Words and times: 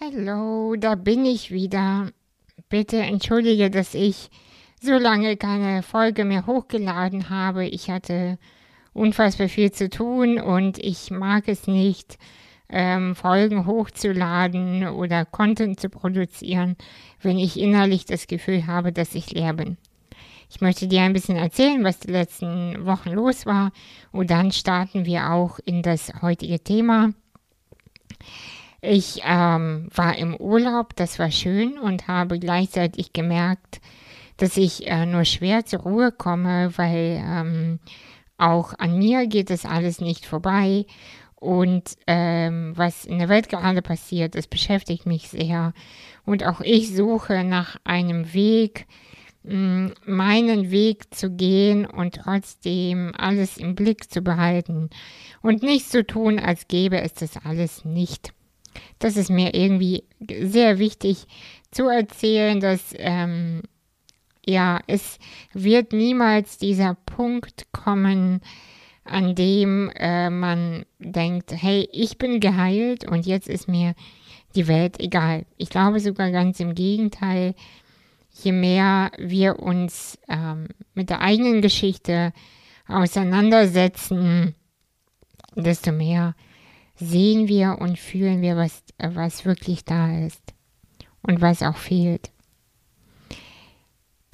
Hallo, 0.00 0.76
da 0.76 0.94
bin 0.94 1.24
ich 1.24 1.50
wieder. 1.50 2.10
Bitte 2.68 2.98
entschuldige, 2.98 3.70
dass 3.70 3.94
ich 3.94 4.30
so 4.80 4.92
lange 4.92 5.36
keine 5.36 5.82
Folge 5.82 6.24
mehr 6.24 6.46
hochgeladen 6.46 7.30
habe. 7.30 7.66
Ich 7.66 7.90
hatte 7.90 8.38
unfassbar 8.92 9.48
viel 9.48 9.72
zu 9.72 9.90
tun 9.90 10.38
und 10.38 10.78
ich 10.78 11.10
mag 11.10 11.48
es 11.48 11.66
nicht, 11.66 12.18
ähm, 12.74 13.14
Folgen 13.14 13.66
hochzuladen 13.66 14.88
oder 14.88 15.24
Content 15.24 15.78
zu 15.78 15.88
produzieren, 15.88 16.76
wenn 17.22 17.38
ich 17.38 17.58
innerlich 17.58 18.04
das 18.04 18.26
Gefühl 18.26 18.66
habe, 18.66 18.92
dass 18.92 19.14
ich 19.14 19.30
leer 19.30 19.54
bin. 19.54 19.78
Ich 20.50 20.60
möchte 20.60 20.88
dir 20.88 21.02
ein 21.02 21.12
bisschen 21.12 21.36
erzählen, 21.36 21.84
was 21.84 22.00
die 22.00 22.10
letzten 22.10 22.84
Wochen 22.84 23.10
los 23.10 23.46
war 23.46 23.70
und 24.10 24.30
dann 24.30 24.50
starten 24.50 25.06
wir 25.06 25.30
auch 25.30 25.58
in 25.64 25.82
das 25.82 26.12
heutige 26.20 26.58
Thema. 26.58 27.12
Ich 28.80 29.22
ähm, 29.24 29.88
war 29.94 30.18
im 30.18 30.36
Urlaub, 30.36 30.94
das 30.96 31.18
war 31.18 31.30
schön 31.30 31.78
und 31.78 32.08
habe 32.08 32.38
gleichzeitig 32.38 33.12
gemerkt, 33.12 33.80
dass 34.36 34.56
ich 34.56 34.86
äh, 34.88 35.06
nur 35.06 35.24
schwer 35.24 35.64
zur 35.64 35.80
Ruhe 35.80 36.12
komme, 36.12 36.76
weil 36.76 37.22
ähm, 37.24 37.78
auch 38.36 38.74
an 38.78 38.98
mir 38.98 39.26
geht 39.26 39.50
es 39.50 39.64
alles 39.64 40.00
nicht 40.00 40.26
vorbei. 40.26 40.86
Und 41.44 41.98
ähm, 42.06 42.72
was 42.74 43.04
in 43.04 43.18
der 43.18 43.28
Welt 43.28 43.50
gerade 43.50 43.82
passiert, 43.82 44.34
das 44.34 44.46
beschäftigt 44.46 45.04
mich 45.04 45.28
sehr. 45.28 45.74
Und 46.24 46.42
auch 46.42 46.62
ich 46.62 46.96
suche 46.96 47.44
nach 47.44 47.76
einem 47.84 48.32
Weg, 48.32 48.86
mh, 49.42 49.90
meinen 50.06 50.70
Weg 50.70 51.14
zu 51.14 51.28
gehen 51.28 51.84
und 51.84 52.14
trotzdem 52.14 53.12
alles 53.14 53.58
im 53.58 53.74
Blick 53.74 54.10
zu 54.10 54.22
behalten 54.22 54.88
und 55.42 55.62
nicht 55.62 55.90
zu 55.90 56.06
tun, 56.06 56.38
als 56.38 56.66
gäbe 56.66 57.02
es 57.02 57.12
das 57.12 57.36
alles 57.44 57.84
nicht. 57.84 58.32
Das 58.98 59.18
ist 59.18 59.28
mir 59.28 59.54
irgendwie 59.54 60.04
sehr 60.40 60.78
wichtig 60.78 61.26
zu 61.70 61.88
erzählen, 61.88 62.58
dass 62.58 62.94
ähm, 62.96 63.60
ja, 64.46 64.80
es 64.86 65.18
wird 65.52 65.92
niemals 65.92 66.56
dieser 66.56 66.96
Punkt 67.04 67.66
kommen, 67.70 68.40
an 69.04 69.34
dem 69.34 69.90
äh, 69.94 70.30
man 70.30 70.86
denkt, 70.98 71.52
hey, 71.52 71.88
ich 71.92 72.18
bin 72.18 72.40
geheilt 72.40 73.06
und 73.06 73.26
jetzt 73.26 73.48
ist 73.48 73.68
mir 73.68 73.94
die 74.54 74.66
Welt 74.66 75.00
egal. 75.00 75.44
Ich 75.56 75.68
glaube 75.68 76.00
sogar 76.00 76.30
ganz 76.30 76.60
im 76.60 76.74
Gegenteil, 76.74 77.54
je 78.30 78.52
mehr 78.52 79.12
wir 79.18 79.58
uns 79.58 80.18
ähm, 80.28 80.68
mit 80.94 81.10
der 81.10 81.20
eigenen 81.20 81.60
Geschichte 81.60 82.32
auseinandersetzen, 82.88 84.54
desto 85.54 85.92
mehr 85.92 86.34
sehen 86.96 87.48
wir 87.48 87.78
und 87.80 87.98
fühlen 87.98 88.40
wir, 88.40 88.56
was, 88.56 88.82
was 88.98 89.44
wirklich 89.44 89.84
da 89.84 90.18
ist 90.24 90.54
und 91.22 91.40
was 91.40 91.62
auch 91.62 91.76
fehlt 91.76 92.33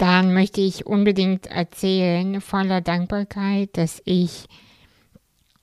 dann 0.01 0.33
möchte 0.33 0.61
ich 0.61 0.87
unbedingt 0.87 1.45
erzählen, 1.45 2.41
voller 2.41 2.81
Dankbarkeit, 2.81 3.77
dass 3.77 4.01
ich 4.03 4.47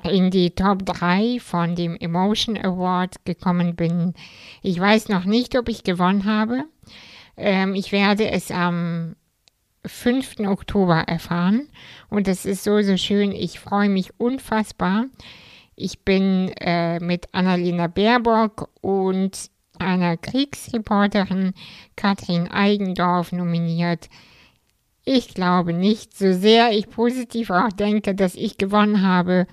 in 0.04 0.30
die 0.30 0.52
Top 0.52 0.86
3 0.86 1.40
von 1.40 1.74
dem 1.74 1.96
Emotion 1.96 2.56
Award 2.56 3.24
gekommen 3.24 3.74
bin. 3.74 4.14
Ich 4.62 4.78
weiß 4.78 5.08
noch 5.08 5.24
nicht, 5.24 5.58
ob 5.58 5.68
ich 5.68 5.82
gewonnen 5.82 6.24
habe. 6.24 6.64
Ähm, 7.36 7.74
ich 7.74 7.90
werde 7.90 8.30
es 8.30 8.52
am 8.52 9.16
5. 9.84 10.40
Oktober 10.46 11.00
erfahren 11.00 11.68
und 12.08 12.28
das 12.28 12.44
ist 12.46 12.62
so, 12.62 12.80
so 12.82 12.96
schön. 12.96 13.32
Ich 13.32 13.58
freue 13.58 13.88
mich 13.88 14.20
unfassbar. 14.20 15.06
Ich 15.74 16.04
bin 16.04 16.52
äh, 16.60 17.00
mit 17.00 17.26
Annalena 17.34 17.88
Baerbock 17.88 18.70
und 18.82 19.50
einer 19.80 20.16
Kriegsreporterin 20.16 21.52
Katrin 21.96 22.48
Eigendorf 22.48 23.32
nominiert. 23.32 24.08
Ich 25.04 25.34
glaube 25.34 25.72
nicht, 25.72 26.16
so 26.16 26.32
sehr 26.32 26.72
ich 26.72 26.90
positiv 26.90 27.50
auch 27.50 27.72
denke, 27.72 28.14
dass 28.14 28.34
ich 28.34 28.58
gewonnen 28.58 29.02
habe, 29.02 29.46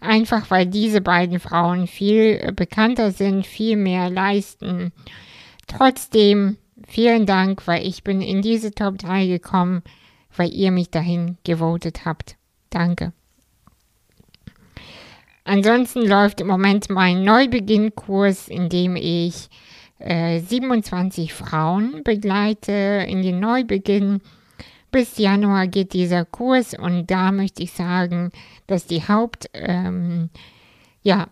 einfach 0.00 0.50
weil 0.50 0.66
diese 0.66 1.00
beiden 1.00 1.40
Frauen 1.40 1.86
viel 1.86 2.52
bekannter 2.52 3.10
sind, 3.10 3.46
viel 3.46 3.76
mehr 3.76 4.08
leisten. 4.08 4.92
Trotzdem 5.66 6.56
vielen 6.86 7.26
Dank, 7.26 7.66
weil 7.66 7.86
ich 7.86 8.04
bin 8.04 8.20
in 8.20 8.42
diese 8.42 8.72
Top 8.72 8.98
3 8.98 9.26
gekommen, 9.26 9.82
weil 10.36 10.52
ihr 10.52 10.70
mich 10.70 10.90
dahin 10.90 11.38
gewotet 11.44 12.04
habt. 12.04 12.36
Danke. 12.70 13.12
Ansonsten 15.50 16.06
läuft 16.06 16.40
im 16.40 16.46
Moment 16.46 16.90
mein 16.90 17.24
Neubeginnkurs, 17.24 18.46
in 18.46 18.68
dem 18.68 18.94
ich 18.94 19.48
äh, 19.98 20.38
27 20.38 21.34
Frauen 21.34 22.04
begleite 22.04 22.70
in 23.08 23.22
den 23.22 23.40
Neubeginn 23.40 24.20
bis 24.92 25.18
Januar 25.18 25.66
geht 25.66 25.92
dieser 25.92 26.24
Kurs 26.24 26.74
und 26.78 27.10
da 27.10 27.32
möchte 27.32 27.64
ich 27.64 27.72
sagen, 27.72 28.30
dass 28.68 28.86
die 28.86 29.08
Haupt, 29.08 29.50
ähm, 29.52 30.30
ja, 31.02 31.26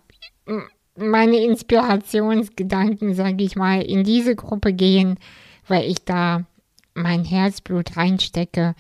meine 0.97 1.37
Inspirationsgedanken, 1.37 3.15
sage 3.15 3.45
ich 3.45 3.55
mal, 3.55 3.83
in 3.83 4.03
diese 4.03 4.35
Gruppe 4.35 4.73
gehen, 4.73 5.17
weil 5.69 5.89
ich 5.89 6.05
da 6.05 6.45
mein 6.93 7.25
Herzblut 7.25 7.97
reinstecke 7.97 8.75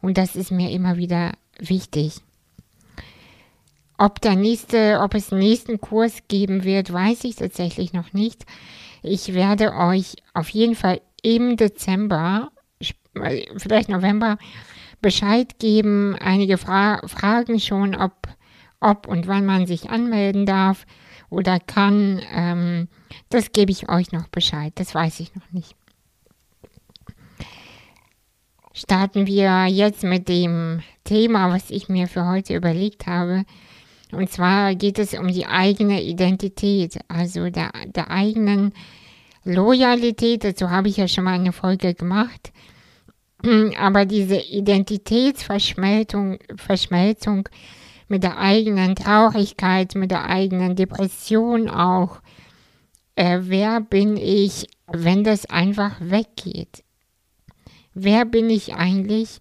und 0.00 0.18
das 0.18 0.36
ist 0.36 0.52
mir 0.52 0.70
immer 0.70 0.98
wieder 0.98 1.32
wichtig. 1.58 2.23
Ob, 4.04 4.20
der 4.20 4.36
nächste, 4.36 5.00
ob 5.00 5.14
es 5.14 5.32
einen 5.32 5.40
nächsten 5.40 5.80
Kurs 5.80 6.24
geben 6.28 6.62
wird, 6.62 6.92
weiß 6.92 7.24
ich 7.24 7.36
tatsächlich 7.36 7.94
noch 7.94 8.12
nicht. 8.12 8.44
Ich 9.02 9.32
werde 9.32 9.72
euch 9.72 10.16
auf 10.34 10.50
jeden 10.50 10.74
Fall 10.74 11.00
im 11.22 11.56
Dezember 11.56 12.50
vielleicht 13.56 13.88
November 13.88 14.36
Bescheid 15.00 15.58
geben. 15.58 16.16
Einige 16.20 16.58
Fra 16.58 17.00
Fragen 17.06 17.58
schon, 17.58 17.94
ob, 17.94 18.28
ob 18.78 19.08
und 19.08 19.26
wann 19.26 19.46
man 19.46 19.66
sich 19.66 19.88
anmelden 19.88 20.44
darf 20.44 20.84
oder 21.30 21.58
kann. 21.58 22.20
Ähm, 22.30 22.88
das 23.30 23.52
gebe 23.52 23.72
ich 23.72 23.88
euch 23.88 24.12
noch 24.12 24.28
Bescheid. 24.28 24.74
Das 24.74 24.94
weiß 24.94 25.18
ich 25.20 25.34
noch 25.34 25.50
nicht. 25.50 25.76
Starten 28.74 29.26
wir 29.26 29.64
jetzt 29.64 30.04
mit 30.04 30.28
dem 30.28 30.82
Thema, 31.04 31.50
was 31.50 31.70
ich 31.70 31.88
mir 31.88 32.06
für 32.06 32.26
heute 32.26 32.54
überlegt 32.54 33.06
habe. 33.06 33.46
Und 34.14 34.30
zwar 34.30 34.74
geht 34.74 34.98
es 34.98 35.14
um 35.14 35.28
die 35.28 35.46
eigene 35.46 36.02
Identität, 36.02 36.98
also 37.08 37.50
der, 37.50 37.70
der 37.86 38.10
eigenen 38.10 38.72
Loyalität. 39.44 40.44
Dazu 40.44 40.70
habe 40.70 40.88
ich 40.88 40.96
ja 40.96 41.08
schon 41.08 41.24
mal 41.24 41.34
eine 41.34 41.52
Folge 41.52 41.94
gemacht. 41.94 42.52
Aber 43.78 44.06
diese 44.06 44.36
Identitätsverschmelzung 44.36 46.38
Verschmelzung 46.56 47.48
mit 48.08 48.22
der 48.22 48.38
eigenen 48.38 48.94
Traurigkeit, 48.94 49.94
mit 49.94 50.10
der 50.10 50.26
eigenen 50.26 50.76
Depression 50.76 51.68
auch, 51.68 52.20
äh, 53.16 53.40
wer 53.42 53.80
bin 53.80 54.16
ich, 54.16 54.66
wenn 54.86 55.24
das 55.24 55.46
einfach 55.46 55.96
weggeht? 56.00 56.84
Wer 57.92 58.24
bin 58.24 58.50
ich 58.50 58.74
eigentlich, 58.74 59.40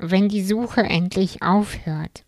wenn 0.00 0.28
die 0.28 0.44
Suche 0.44 0.82
endlich 0.82 1.42
aufhört? 1.42 2.24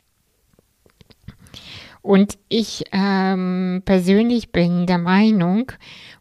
Und 2.02 2.38
ich 2.48 2.84
ähm, 2.92 3.82
persönlich 3.84 4.52
bin 4.52 4.86
der 4.86 4.98
Meinung, 4.98 5.70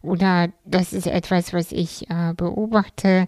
oder 0.02 0.48
das 0.64 0.92
ist 0.92 1.06
etwas, 1.06 1.52
was 1.52 1.72
ich 1.72 2.08
äh, 2.10 2.34
beobachte, 2.36 3.26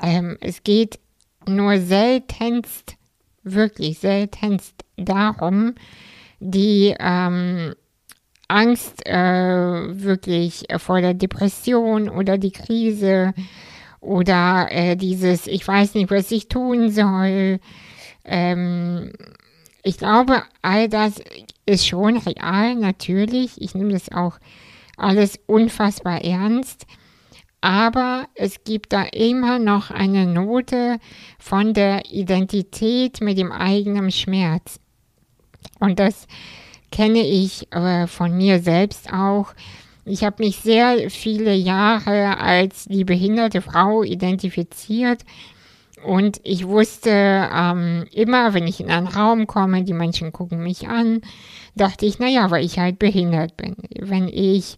ähm, 0.00 0.36
es 0.40 0.62
geht 0.62 0.98
nur 1.46 1.78
seltenst, 1.78 2.96
wirklich 3.42 3.98
seltenst 3.98 4.84
darum, 4.96 5.74
die 6.38 6.94
ähm, 6.98 7.74
Angst 8.48 9.06
äh, 9.06 9.14
wirklich 9.14 10.64
vor 10.76 11.00
der 11.00 11.14
Depression 11.14 12.08
oder 12.08 12.38
die 12.38 12.52
Krise 12.52 13.32
oder 14.00 14.68
äh, 14.70 14.96
dieses, 14.96 15.46
ich 15.46 15.66
weiß 15.66 15.94
nicht, 15.94 16.10
was 16.10 16.30
ich 16.30 16.48
tun 16.48 16.90
soll. 16.90 17.60
Ähm, 18.24 19.12
ich 19.82 19.98
glaube, 19.98 20.42
all 20.62 20.88
das 20.88 21.22
ist 21.66 21.86
schon 21.86 22.16
real, 22.16 22.74
natürlich. 22.76 23.60
Ich 23.60 23.74
nehme 23.74 23.92
das 23.92 24.12
auch 24.12 24.38
alles 24.96 25.38
unfassbar 25.46 26.22
ernst 26.22 26.86
aber 27.62 28.26
es 28.34 28.64
gibt 28.64 28.92
da 28.92 29.04
immer 29.04 29.60
noch 29.60 29.92
eine 29.92 30.26
Note 30.26 30.98
von 31.38 31.72
der 31.72 32.10
Identität 32.10 33.20
mit 33.20 33.38
dem 33.38 33.52
eigenen 33.52 34.10
Schmerz. 34.10 34.80
Und 35.78 36.00
das 36.00 36.26
kenne 36.90 37.20
ich 37.20 37.72
äh, 37.72 38.08
von 38.08 38.36
mir 38.36 38.58
selbst 38.58 39.12
auch. 39.12 39.54
Ich 40.04 40.24
habe 40.24 40.42
mich 40.42 40.56
sehr 40.56 41.08
viele 41.08 41.54
Jahre 41.54 42.38
als 42.38 42.86
die 42.86 43.04
behinderte 43.04 43.62
Frau 43.62 44.02
identifiziert 44.02 45.22
und 46.04 46.40
ich 46.42 46.66
wusste 46.66 47.10
ähm, 47.10 48.06
immer, 48.12 48.54
wenn 48.54 48.66
ich 48.66 48.80
in 48.80 48.90
einen 48.90 49.06
Raum 49.06 49.46
komme, 49.46 49.84
die 49.84 49.92
Menschen 49.92 50.32
gucken 50.32 50.62
mich 50.62 50.88
an, 50.88 51.20
dachte 51.74 52.06
ich, 52.06 52.18
naja, 52.18 52.50
weil 52.50 52.64
ich 52.64 52.78
halt 52.78 52.98
behindert 52.98 53.56
bin. 53.56 53.76
Wenn 53.98 54.28
ich, 54.28 54.76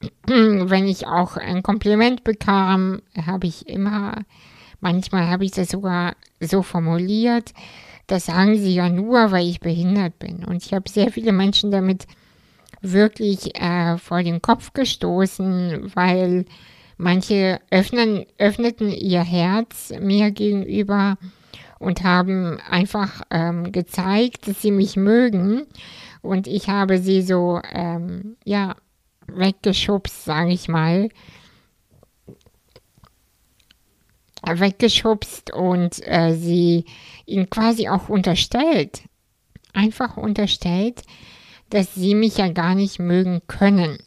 wenn 0.26 0.86
ich 0.86 1.06
auch 1.06 1.36
ein 1.36 1.62
Kompliment 1.62 2.24
bekam, 2.24 3.02
habe 3.26 3.46
ich 3.46 3.68
immer, 3.68 4.22
manchmal 4.80 5.28
habe 5.28 5.44
ich 5.44 5.50
das 5.50 5.70
sogar 5.70 6.14
so 6.40 6.62
formuliert, 6.62 7.52
das 8.06 8.26
sagen 8.26 8.56
sie 8.56 8.74
ja 8.74 8.88
nur, 8.88 9.32
weil 9.32 9.46
ich 9.46 9.60
behindert 9.60 10.18
bin. 10.18 10.44
Und 10.44 10.64
ich 10.64 10.72
habe 10.72 10.88
sehr 10.88 11.12
viele 11.12 11.32
Menschen 11.32 11.70
damit 11.70 12.06
wirklich 12.80 13.60
äh, 13.60 13.98
vor 13.98 14.22
den 14.22 14.40
Kopf 14.40 14.72
gestoßen, 14.72 15.92
weil 15.94 16.46
manche 16.98 17.60
öffnen, 17.70 18.26
öffneten 18.36 18.90
ihr 18.90 19.22
Herz 19.22 19.92
mir 20.00 20.30
gegenüber 20.30 21.16
und 21.78 22.02
haben 22.02 22.58
einfach 22.68 23.22
ähm, 23.30 23.72
gezeigt, 23.72 24.48
dass 24.48 24.60
sie 24.60 24.72
mich 24.72 24.96
mögen. 24.96 25.66
Und 26.20 26.46
ich 26.46 26.68
habe 26.68 26.98
sie 26.98 27.22
so, 27.22 27.60
ähm, 27.72 28.36
ja, 28.44 28.76
weggeschubst, 29.28 30.24
sage 30.24 30.50
ich 30.50 30.68
mal. 30.68 31.08
Weggeschubst 34.44 35.52
und 35.52 36.04
äh, 36.06 36.34
sie 36.34 36.84
ihnen 37.26 37.50
quasi 37.50 37.88
auch 37.88 38.08
unterstellt, 38.08 39.02
einfach 39.72 40.16
unterstellt, 40.16 41.02
dass 41.70 41.94
sie 41.94 42.14
mich 42.14 42.38
ja 42.38 42.48
gar 42.48 42.74
nicht 42.74 42.98
mögen 42.98 43.42
können. 43.46 43.98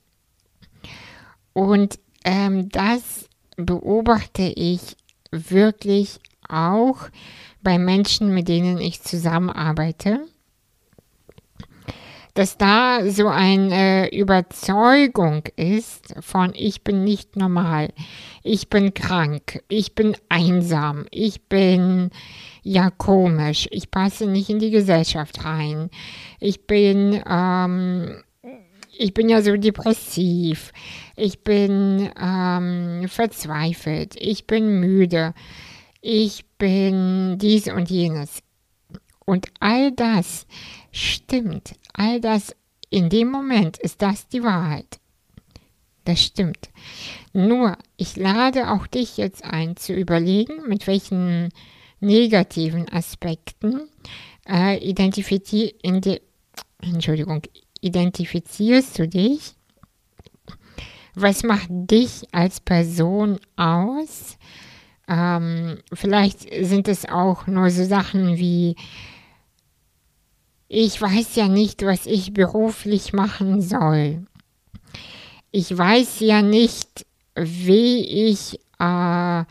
Und 1.53 1.99
ähm, 2.23 2.69
das 2.69 3.29
beobachte 3.57 4.44
ich 4.44 4.95
wirklich 5.31 6.19
auch 6.47 7.09
bei 7.63 7.77
Menschen, 7.77 8.33
mit 8.33 8.47
denen 8.47 8.79
ich 8.79 9.01
zusammenarbeite, 9.01 10.25
dass 12.33 12.57
da 12.57 13.09
so 13.09 13.27
eine 13.27 14.13
Überzeugung 14.13 15.44
ist 15.57 16.15
von 16.21 16.53
ich 16.56 16.83
bin 16.83 17.03
nicht 17.03 17.35
normal, 17.35 17.89
ich 18.44 18.69
bin 18.69 18.94
krank, 18.94 19.62
ich 19.67 19.95
bin 19.95 20.15
einsam, 20.29 21.06
ich 21.12 21.44
bin 21.44 22.09
ja 22.63 22.89
komisch, 22.89 23.67
ich 23.71 23.91
passe 23.91 24.27
nicht 24.27 24.50
in 24.50 24.59
die 24.59 24.71
Gesellschaft 24.71 25.44
rein, 25.44 25.89
ich 26.39 26.65
bin, 26.67 27.21
ähm, 27.29 28.24
ich 28.97 29.13
bin 29.13 29.29
ja 29.29 29.41
so 29.41 29.55
depressiv, 29.55 30.71
ich 31.15 31.43
bin 31.43 32.09
ähm, 32.19 33.07
verzweifelt, 33.07 34.15
ich 34.17 34.47
bin 34.47 34.79
müde, 34.79 35.33
ich 36.01 36.45
bin 36.57 37.38
dies 37.38 37.67
und 37.67 37.89
jenes. 37.89 38.41
Und 39.25 39.47
all 39.59 39.91
das 39.91 40.45
stimmt, 40.91 41.75
all 41.93 42.19
das 42.19 42.55
in 42.89 43.09
dem 43.09 43.29
Moment 43.29 43.77
ist 43.77 44.01
das 44.01 44.27
die 44.27 44.43
Wahrheit. 44.43 44.99
Das 46.03 46.21
stimmt. 46.21 46.69
Nur, 47.31 47.77
ich 47.95 48.17
lade 48.17 48.71
auch 48.71 48.88
dich 48.88 49.17
jetzt 49.17 49.45
ein 49.45 49.77
zu 49.77 49.93
überlegen, 49.93 50.67
mit 50.67 50.88
welchen 50.88 51.49
negativen 51.99 52.89
Aspekten 52.91 53.81
äh, 54.49 54.77
identifizi 54.77 55.75
Entschuldigung, 56.81 57.43
identifizierst 57.81 58.98
du 59.00 59.07
dich? 59.07 59.56
Was 61.13 61.44
macht 61.44 61.68
dich 61.69 62.24
als 62.31 62.60
Person 62.60 63.39
aus? 63.57 64.38
Ähm, 65.07 65.80
vielleicht 65.92 66.48
sind 66.63 66.88
es 66.88 67.06
auch 67.06 67.48
nur 67.48 67.69
so 67.69 67.83
Sachen 67.83 68.38
wie, 68.38 68.75
ich 70.69 71.01
weiß 71.01 71.36
ja 71.36 71.50
nicht, 71.50 71.83
was 71.83 72.06
ich 72.06 72.33
beruflich 72.33 73.12
machen 73.12 73.62
soll. 73.62 74.25
Ich 75.51 75.77
weiß 75.77 76.22
ja 76.22 76.42
nicht, 76.42 77.06
wie 77.36 78.30
ich 78.30 78.57
äh, 78.80 79.44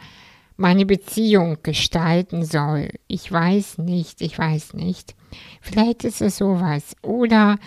meine 0.57 0.87
Beziehung 0.87 1.59
gestalten 1.63 2.45
soll. 2.45 2.89
Ich 3.07 3.31
weiß 3.31 3.79
nicht, 3.79 4.23
ich 4.23 4.39
weiß 4.39 4.75
nicht. 4.75 5.15
Vielleicht 5.61 6.05
ist 6.05 6.23
es 6.23 6.39
sowas. 6.39 6.97
Oder, 7.03 7.59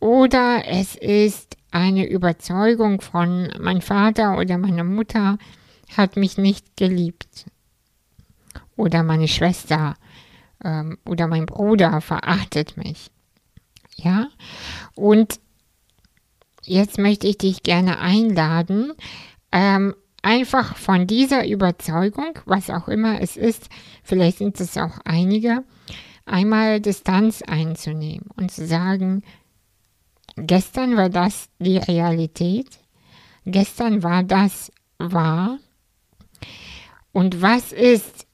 oder 0.00 0.62
es 0.66 0.94
ist 0.94 1.56
eine 1.70 2.08
Überzeugung 2.08 3.00
von 3.00 3.52
mein 3.60 3.82
Vater 3.82 4.38
oder 4.38 4.58
meine 4.58 4.84
Mutter 4.84 5.38
hat 5.96 6.16
mich 6.16 6.38
nicht 6.38 6.76
geliebt. 6.76 7.46
Oder 8.76 9.02
meine 9.02 9.28
Schwester 9.28 9.94
ähm, 10.62 10.98
oder 11.04 11.26
mein 11.26 11.46
Bruder 11.46 12.00
verachtet 12.00 12.76
mich. 12.76 13.10
Ja? 13.96 14.28
Und 14.94 15.40
jetzt 16.64 16.98
möchte 16.98 17.26
ich 17.26 17.38
dich 17.38 17.62
gerne 17.62 17.98
einladen, 17.98 18.92
ähm, 19.52 19.94
einfach 20.22 20.76
von 20.76 21.06
dieser 21.06 21.46
Überzeugung, 21.46 22.38
was 22.44 22.68
auch 22.68 22.88
immer 22.88 23.20
es 23.20 23.36
ist, 23.36 23.68
vielleicht 24.02 24.38
sind 24.38 24.60
es 24.60 24.76
auch 24.76 24.98
einige, 25.04 25.62
einmal 26.24 26.80
Distanz 26.80 27.42
einzunehmen 27.42 28.28
und 28.36 28.50
zu 28.50 28.66
sagen, 28.66 29.22
gestern 30.36 30.96
war 30.96 31.08
das 31.08 31.48
die 31.58 31.78
Realität, 31.78 32.78
gestern 33.44 34.02
war 34.02 34.22
das 34.22 34.70
wahr 34.98 35.58
und 37.12 37.40
was 37.40 37.72
ist, 37.72 38.26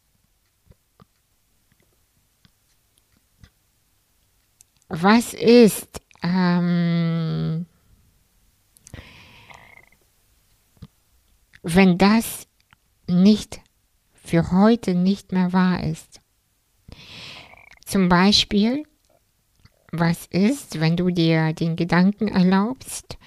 was 4.88 5.32
ist, 5.34 6.00
ähm, 6.22 7.66
wenn 11.62 11.96
das 11.96 12.46
nicht 13.06 13.60
für 14.14 14.50
heute 14.50 14.94
nicht 14.94 15.32
mehr 15.32 15.52
wahr 15.52 15.84
ist. 15.84 16.20
Zum 17.84 18.08
Beispiel, 18.08 18.84
was 19.92 20.26
ist, 20.30 20.80
wenn 20.80 20.96
du 20.96 21.10
dir 21.10 21.52
den 21.52 21.76
Gedanken 21.76 22.28
erlaubst, 22.28 23.18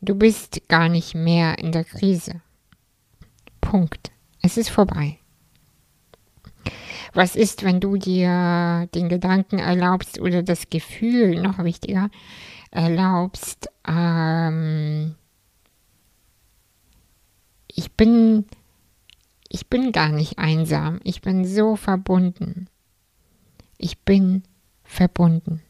du 0.00 0.16
bist 0.16 0.68
gar 0.68 0.88
nicht 0.88 1.14
mehr 1.14 1.58
in 1.58 1.70
der 1.70 1.84
Krise. 1.84 2.42
Punkt. 3.60 4.10
Es 4.42 4.56
ist 4.56 4.68
vorbei. 4.68 5.18
Was 7.14 7.36
ist, 7.36 7.64
wenn 7.64 7.80
du 7.80 7.96
dir 7.96 8.88
den 8.94 9.08
Gedanken 9.08 9.58
erlaubst 9.58 10.20
oder 10.20 10.42
das 10.42 10.68
Gefühl, 10.68 11.40
noch 11.40 11.62
wichtiger, 11.62 12.10
erlaubst, 12.70 13.68
ähm, 13.86 15.14
ich 17.68 17.92
bin, 17.92 18.46
ich 19.48 19.68
bin 19.68 19.92
gar 19.92 20.10
nicht 20.10 20.38
einsam. 20.38 21.00
Ich 21.04 21.22
bin 21.22 21.44
so 21.44 21.76
verbunden. 21.76 22.68
Ich 23.78 24.00
bin 24.00 24.42
verbunden. 24.82 25.62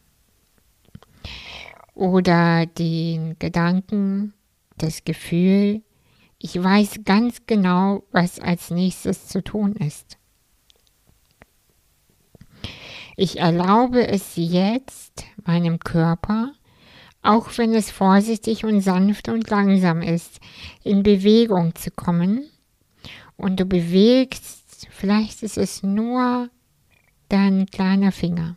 Oder 1.98 2.66
den 2.66 3.36
Gedanken, 3.40 4.32
das 4.76 5.02
Gefühl, 5.02 5.82
ich 6.38 6.62
weiß 6.62 7.00
ganz 7.04 7.44
genau, 7.46 8.04
was 8.12 8.38
als 8.38 8.70
nächstes 8.70 9.26
zu 9.26 9.42
tun 9.42 9.72
ist. 9.72 10.16
Ich 13.16 13.40
erlaube 13.40 14.06
es 14.06 14.36
jetzt 14.36 15.24
meinem 15.44 15.80
Körper, 15.80 16.52
auch 17.22 17.48
wenn 17.56 17.74
es 17.74 17.90
vorsichtig 17.90 18.64
und 18.64 18.80
sanft 18.80 19.28
und 19.28 19.50
langsam 19.50 20.00
ist, 20.00 20.38
in 20.84 21.02
Bewegung 21.02 21.74
zu 21.74 21.90
kommen. 21.90 22.48
Und 23.36 23.58
du 23.58 23.64
bewegst, 23.64 24.86
vielleicht 24.88 25.42
ist 25.42 25.58
es 25.58 25.82
nur 25.82 26.48
dein 27.28 27.66
kleiner 27.66 28.12
Finger. 28.12 28.56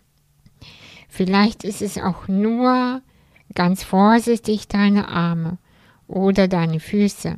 Vielleicht 1.10 1.64
ist 1.64 1.82
es 1.82 1.98
auch 1.98 2.28
nur 2.28 3.02
ganz 3.56 3.84
vorsichtig 3.84 4.68
deine 4.68 5.08
Arme 5.08 5.58
oder 6.08 6.48
deine 6.48 6.80
Füße. 6.80 7.36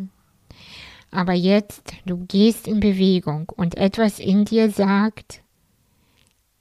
Aber 1.11 1.33
jetzt, 1.33 1.93
du 2.05 2.25
gehst 2.25 2.67
in 2.67 2.79
Bewegung 2.79 3.51
und 3.55 3.75
etwas 3.75 4.19
in 4.19 4.45
dir 4.45 4.71
sagt, 4.71 5.41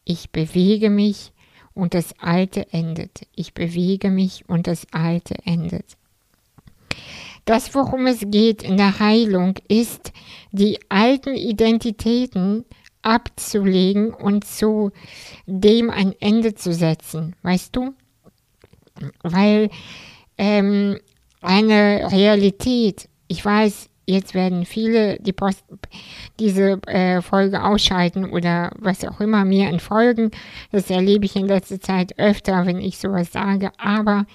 ich 0.04 0.30
bewege 0.30 0.90
mich 0.90 1.32
und 1.74 1.94
das 1.94 2.18
Alte 2.18 2.70
endet. 2.72 3.26
Ich 3.34 3.54
bewege 3.54 4.10
mich 4.10 4.44
und 4.48 4.66
das 4.66 4.86
Alte 4.92 5.36
endet. 5.44 5.96
Das, 7.44 7.74
worum 7.74 8.06
es 8.06 8.20
geht 8.26 8.62
in 8.62 8.76
der 8.76 8.98
Heilung, 8.98 9.54
ist, 9.68 10.12
die 10.52 10.78
alten 10.88 11.34
Identitäten 11.34 12.64
abzulegen 13.00 14.12
und 14.12 14.44
zu 14.44 14.92
dem 15.46 15.90
ein 15.90 16.14
Ende 16.20 16.54
zu 16.54 16.72
setzen. 16.72 17.34
Weißt 17.42 17.74
du? 17.74 17.94
Weil 19.22 19.70
ähm, 20.38 20.98
eine 21.40 22.10
Realität. 22.10 23.08
Ich 23.28 23.44
weiß, 23.44 23.88
jetzt 24.06 24.34
werden 24.34 24.64
viele 24.64 25.18
die 25.20 25.32
Post, 25.32 25.64
diese 26.38 26.80
äh, 26.86 27.20
Folge 27.22 27.62
ausschalten 27.62 28.24
oder 28.30 28.72
was 28.78 29.04
auch 29.04 29.20
immer 29.20 29.44
mir 29.44 29.68
entfolgen. 29.68 30.30
Das 30.70 30.90
erlebe 30.90 31.24
ich 31.24 31.36
in 31.36 31.46
letzter 31.46 31.80
Zeit 31.80 32.18
öfter, 32.18 32.66
wenn 32.66 32.78
ich 32.78 32.98
sowas 32.98 33.32
sage. 33.32 33.70
Aber 33.78 34.26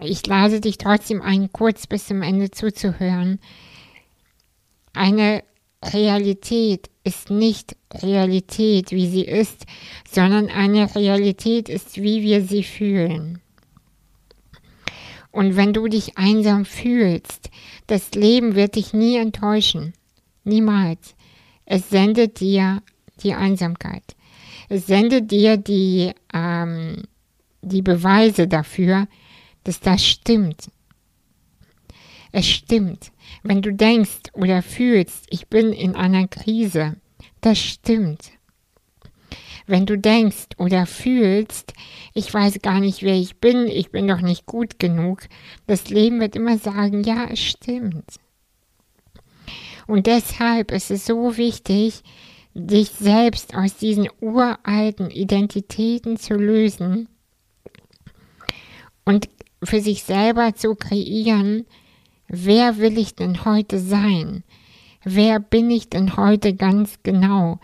ich 0.00 0.26
lade 0.26 0.60
dich 0.60 0.78
trotzdem 0.78 1.22
ein, 1.22 1.52
kurz 1.52 1.86
bis 1.86 2.06
zum 2.06 2.22
Ende 2.22 2.50
zuzuhören. 2.50 3.40
Eine 4.94 5.42
Realität 5.84 6.90
ist 7.04 7.30
nicht 7.30 7.76
Realität, 7.94 8.90
wie 8.90 9.06
sie 9.06 9.24
ist, 9.24 9.64
sondern 10.10 10.48
eine 10.48 10.94
Realität 10.94 11.68
ist, 11.68 12.02
wie 12.02 12.22
wir 12.22 12.42
sie 12.42 12.64
fühlen. 12.64 13.40
Und 15.30 15.56
wenn 15.56 15.72
du 15.72 15.88
dich 15.88 16.16
einsam 16.16 16.64
fühlst, 16.64 17.50
das 17.86 18.12
Leben 18.12 18.54
wird 18.54 18.76
dich 18.76 18.92
nie 18.92 19.16
enttäuschen. 19.16 19.92
Niemals. 20.44 21.14
Es 21.64 21.90
sendet 21.90 22.40
dir 22.40 22.82
die 23.22 23.34
Einsamkeit. 23.34 24.16
Es 24.68 24.86
sendet 24.86 25.30
dir 25.30 25.56
die, 25.56 26.12
ähm, 26.32 27.04
die 27.62 27.82
Beweise 27.82 28.48
dafür, 28.48 29.06
dass 29.64 29.80
das 29.80 30.04
stimmt. 30.04 30.70
Es 32.32 32.46
stimmt. 32.46 33.12
Wenn 33.42 33.62
du 33.62 33.72
denkst 33.72 34.30
oder 34.32 34.62
fühlst, 34.62 35.26
ich 35.30 35.48
bin 35.48 35.72
in 35.72 35.94
einer 35.94 36.28
Krise, 36.28 36.96
das 37.40 37.58
stimmt. 37.58 38.30
Wenn 39.68 39.84
du 39.84 39.98
denkst 39.98 40.46
oder 40.56 40.86
fühlst, 40.86 41.74
ich 42.14 42.32
weiß 42.32 42.60
gar 42.62 42.80
nicht, 42.80 43.02
wer 43.02 43.14
ich 43.14 43.36
bin, 43.36 43.66
ich 43.66 43.90
bin 43.90 44.08
doch 44.08 44.22
nicht 44.22 44.46
gut 44.46 44.78
genug, 44.78 45.28
das 45.66 45.90
Leben 45.90 46.20
wird 46.20 46.36
immer 46.36 46.56
sagen, 46.56 47.04
ja, 47.04 47.26
es 47.30 47.40
stimmt. 47.40 48.14
Und 49.86 50.06
deshalb 50.06 50.72
ist 50.72 50.90
es 50.90 51.04
so 51.04 51.36
wichtig, 51.36 52.02
dich 52.54 52.88
selbst 52.88 53.54
aus 53.54 53.76
diesen 53.76 54.08
uralten 54.22 55.10
Identitäten 55.10 56.16
zu 56.16 56.34
lösen 56.34 57.06
und 59.04 59.28
für 59.62 59.82
sich 59.82 60.02
selber 60.02 60.54
zu 60.54 60.76
kreieren, 60.76 61.66
wer 62.26 62.78
will 62.78 62.96
ich 62.96 63.14
denn 63.16 63.44
heute 63.44 63.78
sein? 63.78 64.44
Wer 65.04 65.40
bin 65.40 65.70
ich 65.70 65.90
denn 65.90 66.16
heute 66.16 66.54
ganz 66.54 67.00
genau? 67.02 67.60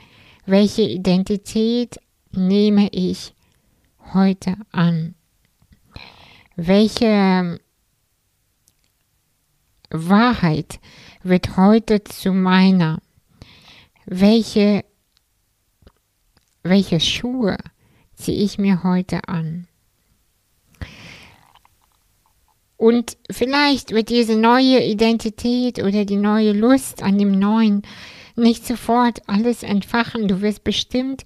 Welche 0.46 0.82
Identität 0.82 1.98
nehme 2.32 2.88
ich 2.92 3.32
heute 4.12 4.56
an? 4.72 5.14
Welche 6.54 7.60
Wahrheit 9.88 10.80
wird 11.22 11.56
heute 11.56 12.04
zu 12.04 12.32
meiner? 12.32 13.00
Welche, 14.04 14.84
welche 16.62 17.00
Schuhe 17.00 17.56
ziehe 18.14 18.44
ich 18.44 18.58
mir 18.58 18.82
heute 18.82 19.26
an? 19.26 19.66
Und 22.76 23.16
vielleicht 23.30 23.92
wird 23.92 24.10
diese 24.10 24.36
neue 24.36 24.84
Identität 24.84 25.78
oder 25.82 26.04
die 26.04 26.16
neue 26.16 26.52
Lust 26.52 27.02
an 27.02 27.16
dem 27.16 27.30
Neuen 27.38 27.80
nicht 28.36 28.66
sofort 28.66 29.22
alles 29.26 29.62
entfachen. 29.62 30.28
Du 30.28 30.40
wirst 30.40 30.64
bestimmt 30.64 31.24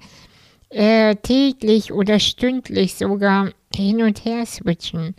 äh, 0.71 1.17
täglich 1.17 1.93
oder 1.93 2.19
stündlich 2.19 2.95
sogar 2.97 3.53
hin 3.75 4.03
und 4.03 4.25
her 4.25 4.45
switchen. 4.47 5.15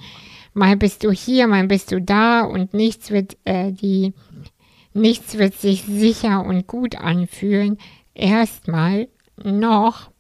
Mal 0.54 0.78
bist 0.78 1.04
du 1.04 1.12
hier, 1.12 1.48
mal 1.48 1.66
bist 1.68 1.92
du 1.92 2.02
da 2.02 2.42
und 2.42 2.74
nichts 2.74 3.12
wird 3.12 3.38
äh, 3.46 3.72
die 3.72 4.14
nichts 4.94 5.38
wird 5.38 5.54
sich 5.54 5.84
sicher 5.84 6.46
und 6.46 6.68
gut 6.68 6.96
anfühlen. 6.96 7.78
Erstmal 8.14 9.08
noch. 9.44 10.12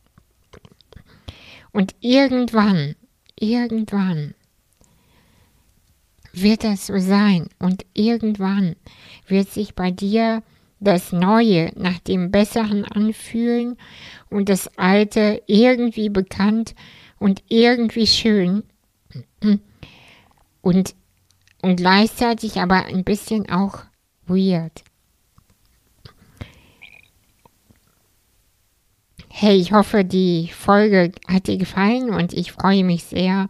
Und 1.71 1.95
irgendwann, 1.99 2.95
irgendwann 3.35 4.33
wird 6.33 6.63
das 6.63 6.87
so 6.87 6.97
sein. 6.99 7.49
Und 7.59 7.85
irgendwann 7.93 8.75
wird 9.27 9.49
sich 9.49 9.75
bei 9.75 9.91
dir 9.91 10.43
das 10.79 11.11
Neue 11.11 11.71
nach 11.75 11.99
dem 11.99 12.31
Besseren 12.31 12.85
anfühlen 12.85 13.77
und 14.29 14.49
das 14.49 14.77
Alte 14.77 15.41
irgendwie 15.47 16.09
bekannt 16.09 16.75
und 17.19 17.43
irgendwie 17.49 18.07
schön 18.07 18.63
und, 20.61 20.95
und 21.61 21.75
gleichzeitig 21.75 22.59
aber 22.59 22.85
ein 22.85 23.03
bisschen 23.03 23.49
auch 23.49 23.83
weird. 24.25 24.83
Hey, 29.31 29.57
ich 29.57 29.71
hoffe, 29.71 30.03
die 30.03 30.49
Folge 30.53 31.11
hat 31.27 31.47
dir 31.47 31.57
gefallen 31.57 32.09
und 32.09 32.33
ich 32.33 32.51
freue 32.51 32.83
mich 32.83 33.05
sehr, 33.05 33.47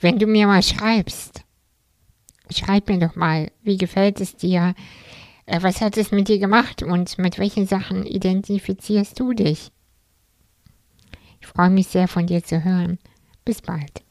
wenn 0.00 0.18
du 0.18 0.26
mir 0.26 0.46
mal 0.46 0.62
schreibst. 0.62 1.42
Schreib 2.50 2.88
mir 2.88 2.98
doch 2.98 3.16
mal, 3.16 3.50
wie 3.62 3.76
gefällt 3.76 4.20
es 4.20 4.36
dir? 4.36 4.74
Äh, 5.48 5.62
was 5.62 5.80
hat 5.80 5.96
es 5.96 6.12
mit 6.12 6.28
dir 6.28 6.38
gemacht 6.38 6.82
und 6.82 7.16
mit 7.16 7.38
welchen 7.38 7.66
Sachen 7.66 8.04
identifizierst 8.04 9.18
du 9.18 9.32
dich? 9.32 9.72
Ich 11.40 11.46
freue 11.46 11.70
mich 11.70 11.86
sehr 11.86 12.06
von 12.06 12.26
dir 12.26 12.44
zu 12.44 12.64
hören. 12.64 12.98
Bis 13.46 13.62
bald. 13.62 14.02